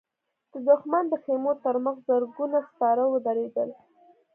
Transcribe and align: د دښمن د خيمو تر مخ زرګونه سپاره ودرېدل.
د 0.51 0.53
دښمن 0.67 1.03
د 1.09 1.13
خيمو 1.23 1.51
تر 1.63 1.75
مخ 1.85 1.95
زرګونه 2.07 2.57
سپاره 2.69 3.03
ودرېدل. 3.07 3.69